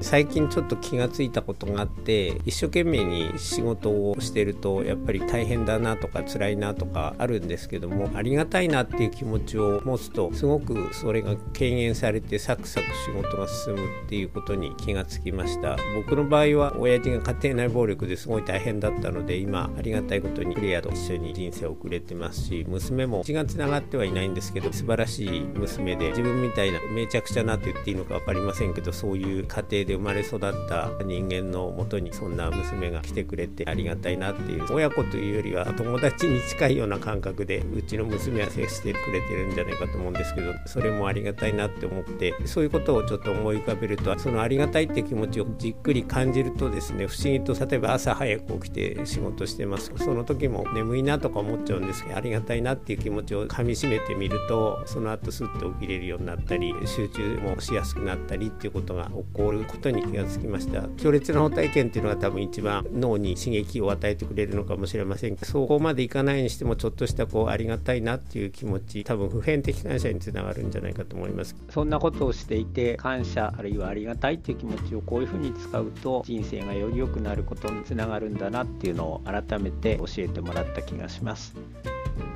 [0.00, 15.76] 最近ちょっと気がついたことがあって一生懸命に仕事をしてるとやっぱり大変だなとか辛いなとかあるんですけどもありがたいなっていう気持ちを持つとすごくそれが軽減されてサクサク仕事が進むっていうことに気がつきました。
[15.94, 49.92] 僕の場合は親父が家庭内暴力ですごい大変だったので今ありがたいことにクレアと一緒に人生を送れてますし娘も血がつながってはいないんですけど素晴らしい娘で自分みたいなめちゃくちゃなって言っていいのか分かりませんけどそういう家庭でで生まれ育った人間のもとにそんな娘が来てくれてありがたいなっていう親子というよりは友達に近いような感覚でうちの娘は接してくれてるんじゃないかと思うんですけどそれもありがたいなって思ってそういうことをちょっと思い浮かべるとそのありがたいって気持ちをじっくり感じるとですね不思議と例えば朝早く起きて仕事してます。
[49.96, 71.56] その時も眠いなとか思っちゃうんですけどありがたいなっていう気持ちをかみしめてみるとその後スッと起きれるようになったり集中もしやすくなったりっていうことが起こることに気がつきました強烈な体験っていうのが多分一番脳に刺激を与えてくれるのかもしれませんけどそこまでいかないにしてもちょっとしたこうありがたいなっていう気持ち多分普遍的感謝につながるんじゃないかと思います。
[71.70, 81.54] そんなことをしていて感謝あるいはありがたいっていう気持ちをこういうふうに使うと人生がより良くなることにつながるんだなっていうのを改めて教えてもらった気がします。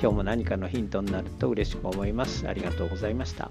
[0.00, 2.46] 今日も何かのヒントになると嬉しく思います。
[2.48, 3.50] ありがとうございました。